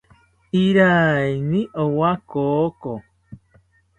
[0.63, 2.93] Iraiyini owa koko